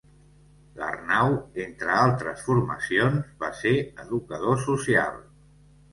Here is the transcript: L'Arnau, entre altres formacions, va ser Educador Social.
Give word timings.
L'Arnau, 0.83 1.35
entre 1.65 1.93
altres 2.05 2.41
formacions, 2.47 3.31
va 3.45 3.53
ser 3.61 3.75
Educador 4.07 4.61
Social. 4.69 5.25